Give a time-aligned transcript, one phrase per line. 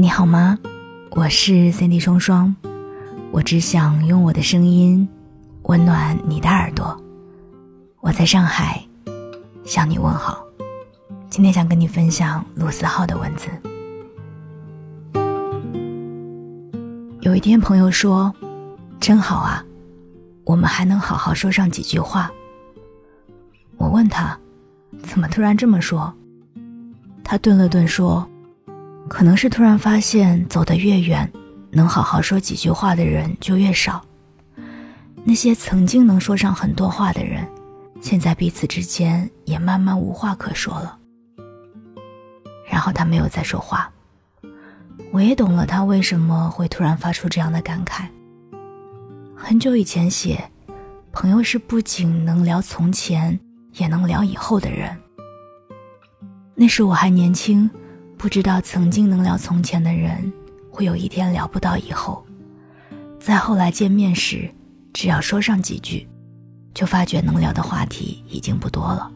[0.00, 0.58] 你好吗？
[1.10, 2.56] 我是 Cindy 双双，
[3.32, 5.06] 我只想用我的声音
[5.64, 6.98] 温暖你的耳朵。
[8.00, 8.82] 我在上海
[9.62, 10.42] 向你问好。
[11.28, 13.50] 今天想跟你分享卢思浩的文字。
[17.20, 18.34] 有一天，朋友说
[18.98, 19.62] ：“真好啊，
[20.44, 22.32] 我们还能好好说上几句话。”
[23.76, 24.34] 我问他
[25.04, 26.10] ：“怎么突然这么说？”
[27.22, 28.26] 他顿了顿说。
[29.10, 31.30] 可能是突然发现，走得越远，
[31.72, 34.00] 能好好说几句话的人就越少。
[35.24, 37.44] 那些曾经能说上很多话的人，
[38.00, 40.96] 现在彼此之间也慢慢无话可说了。
[42.70, 43.90] 然后他没有再说话。
[45.10, 48.04] 我也懂了他为什么会突然发出这样的感慨。
[49.34, 50.48] 很久以前写，
[51.10, 53.38] 朋友是不仅能聊从前，
[53.72, 54.96] 也能聊以后的人。
[56.54, 57.68] 那时我还年轻。
[58.20, 60.30] 不知道曾经能聊从前的人，
[60.70, 62.22] 会有一天聊不到以后。
[63.18, 64.46] 再后来见面时，
[64.92, 66.06] 只要说上几句，
[66.74, 69.10] 就发觉能聊的话题已经不多了。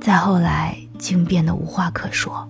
[0.00, 2.48] 再后来，竟变得无话可说。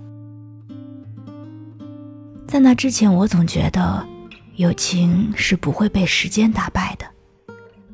[2.46, 4.06] 在那之前，我总觉得，
[4.54, 7.06] 友情是不会被时间打败的，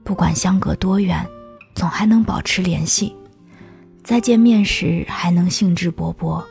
[0.04, 1.26] 不管相隔多远，
[1.74, 3.16] 总还能保持联系，
[4.04, 6.44] 再见面时还能兴致勃勃。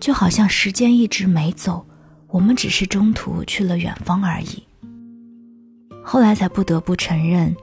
[0.00, 1.86] 就好像时间一直没走，
[2.28, 4.62] 我们只是中途去了远方而已。
[6.02, 7.54] 后来才不得不承认，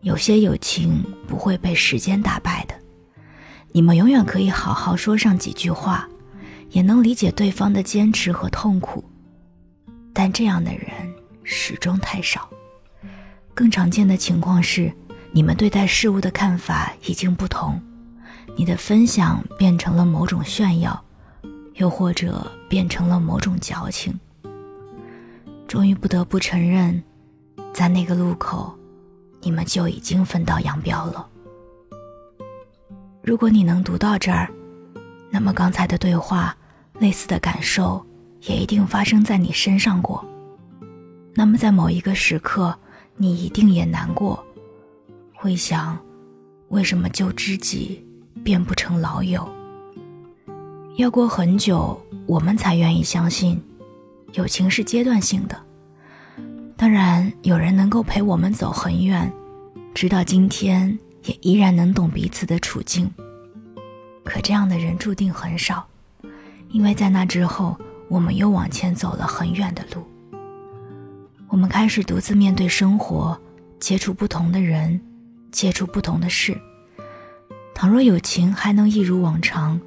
[0.00, 2.74] 有些友情不会被时间打败的。
[3.70, 6.08] 你们永远可以好好说上几句话，
[6.70, 9.04] 也能理解对方的坚持和痛苦。
[10.12, 10.90] 但这样的人
[11.44, 12.48] 始终太少。
[13.54, 14.92] 更常见的情况是，
[15.30, 17.80] 你们对待事物的看法已经不同，
[18.56, 21.04] 你的分享变成了某种炫耀。
[21.74, 24.18] 又或者变成了某种矫情。
[25.66, 27.02] 终于不得不承认，
[27.72, 28.76] 在那个路口，
[29.40, 31.26] 你们就已经分道扬镳了。
[33.22, 34.50] 如果你能读到这儿，
[35.30, 36.54] 那么刚才的对话，
[36.98, 38.04] 类似的感受
[38.42, 40.22] 也一定发生在你身上过。
[41.34, 42.76] 那么在某一个时刻，
[43.16, 44.44] 你一定也难过，
[45.34, 45.98] 会想：
[46.68, 48.04] 为什么旧知己
[48.44, 49.48] 变不成老友？
[50.96, 53.58] 要过很久，我们才愿意相信，
[54.34, 55.58] 友情是阶段性的。
[56.76, 59.32] 当然，有人能够陪我们走很远，
[59.94, 63.10] 直到今天也依然能懂彼此的处境。
[64.22, 65.86] 可这样的人注定很少，
[66.68, 67.74] 因为在那之后，
[68.08, 70.06] 我们又往前走了很远的路。
[71.48, 73.40] 我们开始独自面对生活，
[73.80, 75.00] 接触不同的人，
[75.50, 76.54] 接触不同的事。
[77.74, 79.80] 倘若友情还能一如往常。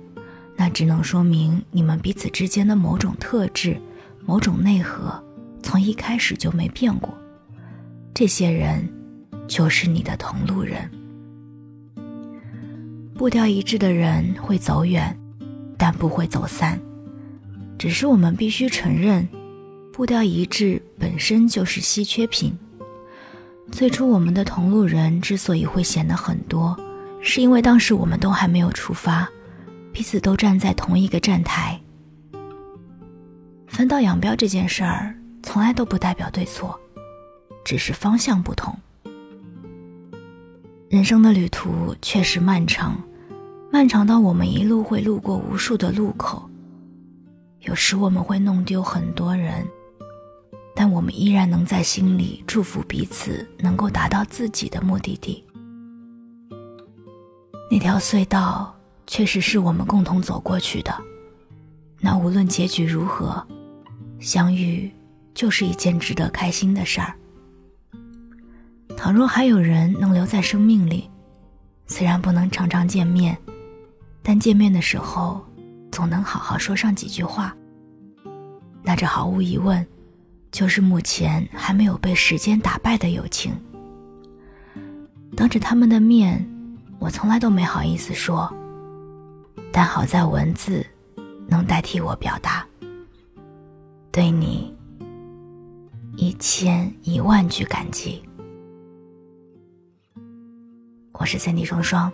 [0.55, 3.77] 那只能说明你们彼此之间的某种特质、
[4.25, 5.23] 某种内核，
[5.61, 7.13] 从一开始就没变过。
[8.13, 8.87] 这些人，
[9.47, 10.89] 就是你的同路人。
[13.13, 15.17] 步调一致的人会走远，
[15.77, 16.79] 但不会走散。
[17.77, 19.27] 只是我们必须承认，
[19.91, 22.57] 步调一致本身就是稀缺品。
[23.71, 26.77] 最初我们的同路人之所以会显得很多，
[27.21, 29.29] 是因为当时我们都还没有出发。
[29.95, 31.79] 彼此都站在同一个站台，
[33.65, 36.77] 分道扬镳这件事儿从来都不代表对错，
[37.63, 38.77] 只是方向不同。
[40.89, 43.01] 人生的旅途确实漫长，
[43.71, 46.43] 漫长到我们一路会路过无数的路口，
[47.61, 49.65] 有时我们会弄丢很多人，
[50.75, 55.41] 但我们依然能在心里祝福彼此，能够达到自己的目的地。
[57.71, 58.74] 那条隧道。
[59.07, 60.93] 确实是我们共同走过去的，
[61.99, 63.45] 那无论结局如何，
[64.19, 64.91] 相遇
[65.33, 67.13] 就是一件值得开心的事儿。
[68.97, 71.09] 倘若还有人能留在生命里，
[71.85, 73.37] 虽然不能常常见面，
[74.23, 75.45] 但见面的时候
[75.91, 77.55] 总能好好说上几句话，
[78.81, 79.85] 那这毫无疑问，
[80.51, 83.53] 就是目前还没有被时间打败的友情。
[85.37, 86.43] 当着他们的面，
[86.97, 88.51] 我从来都没好意思说。
[89.77, 90.85] 但好在文字
[91.49, 92.65] 能代替我表达，
[94.09, 94.73] 对你
[96.15, 98.23] 一千一万句感激。
[101.11, 102.09] 我是三弟双双，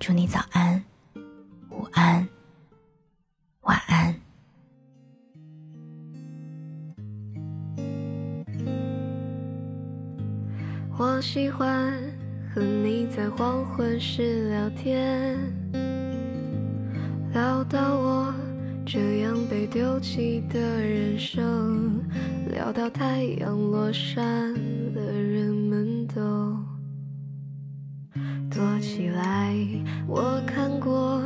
[0.00, 0.82] 祝你早安、
[1.68, 2.26] 午安、
[3.60, 4.14] 晚安。
[10.96, 11.92] 我喜欢
[12.54, 15.63] 和你在黄昏时聊天。
[17.68, 18.34] 到我。
[18.86, 22.04] 这样被丢弃的人生，
[22.52, 24.52] 聊到太阳落山
[24.94, 26.22] 了，人们都
[28.50, 29.56] 躲起来。
[30.06, 31.22] 我看过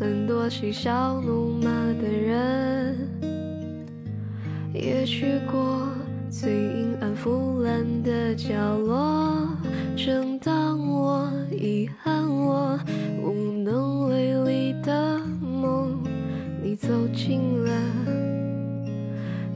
[0.00, 2.96] 很多嬉笑怒骂的人，
[4.72, 5.86] 也去过
[6.30, 9.46] 最阴暗腐烂的角落。
[9.94, 12.80] 正当我遗憾我
[13.22, 13.91] 无能。
[16.82, 17.70] 走近了，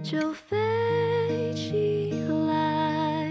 [0.09, 0.55] 就飞
[1.53, 2.13] 起
[2.47, 3.29] 来，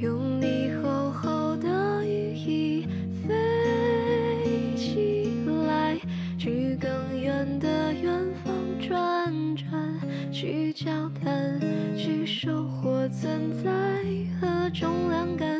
[0.00, 2.86] 用你厚厚的羽翼
[3.28, 5.30] 飞起
[5.68, 6.00] 来，
[6.38, 8.10] 去更远的远
[8.42, 8.50] 方
[8.80, 10.90] 转转，去交
[11.22, 11.60] 谈，
[11.94, 13.70] 去收获存在
[14.40, 15.59] 和重量感，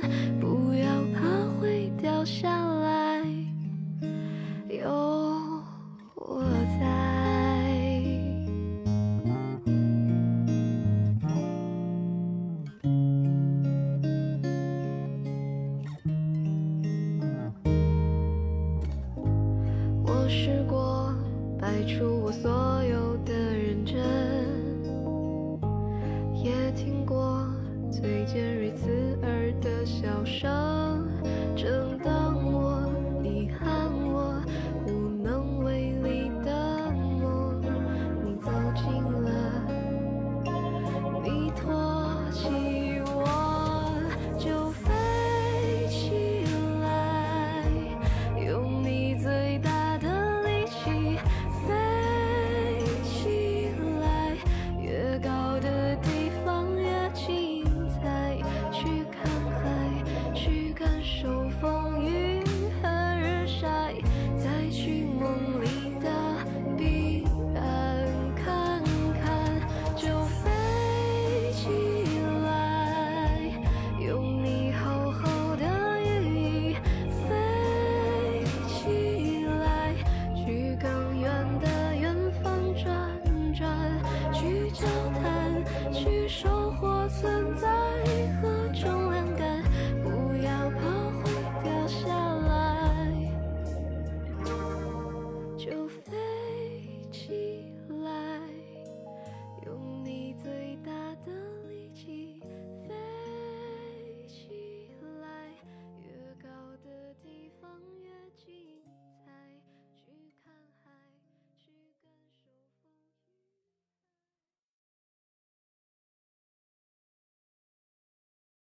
[26.43, 27.47] 也听过
[27.93, 29.00] 最尖锐刺。